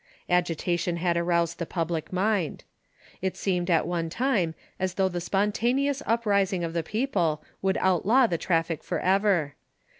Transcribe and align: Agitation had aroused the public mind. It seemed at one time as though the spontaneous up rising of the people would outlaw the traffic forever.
Agitation 0.31 0.97
had 0.97 1.15
aroused 1.15 1.59
the 1.59 1.65
public 1.67 2.11
mind. 2.11 2.63
It 3.21 3.37
seemed 3.37 3.69
at 3.69 3.85
one 3.85 4.09
time 4.09 4.55
as 4.79 4.95
though 4.95 5.09
the 5.09 5.21
spontaneous 5.21 6.01
up 6.07 6.25
rising 6.25 6.63
of 6.63 6.73
the 6.73 6.81
people 6.81 7.43
would 7.61 7.77
outlaw 7.77 8.25
the 8.25 8.39
traffic 8.39 8.83
forever. 8.83 9.53